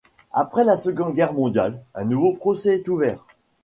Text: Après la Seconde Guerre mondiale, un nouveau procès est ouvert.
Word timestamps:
Après 0.33 0.63
la 0.63 0.77
Seconde 0.77 1.13
Guerre 1.13 1.33
mondiale, 1.33 1.79
un 1.93 2.05
nouveau 2.05 2.33
procès 2.33 2.73
est 2.73 2.87
ouvert. 2.89 3.23